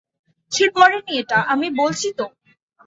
সে 0.51 0.65
করেনি 0.75 1.13
এটা। 1.21 1.39